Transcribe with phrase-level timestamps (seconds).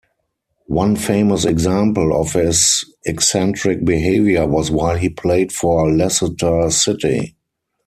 [0.65, 7.35] One famous example of his eccentric behaviour was while he played for Leicester City.